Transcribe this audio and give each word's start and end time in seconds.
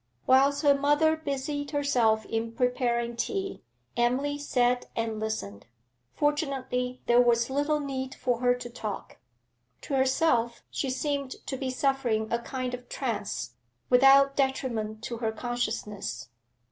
Whilst 0.25 0.63
her 0.63 0.73
mother 0.73 1.15
busied 1.15 1.69
herself 1.69 2.25
in 2.25 2.53
preparing 2.53 3.15
tea, 3.15 3.61
Emily 3.95 4.35
sat 4.39 4.87
and 4.95 5.19
listened; 5.19 5.67
fortunately 6.15 7.03
there 7.05 7.21
was 7.21 7.51
little 7.51 7.79
need 7.79 8.15
for 8.15 8.39
her 8.39 8.55
to 8.55 8.67
talk. 8.71 9.19
To 9.81 9.93
herself 9.93 10.63
she 10.71 10.89
seemed 10.89 11.45
to 11.45 11.55
be 11.55 11.69
suffering 11.69 12.33
a 12.33 12.39
kind 12.39 12.73
of 12.73 12.89
trance, 12.89 13.53
without 13.91 14.35
detriment 14.35 15.03
to 15.03 15.17
her 15.17 15.31
consciousness. 15.31 16.29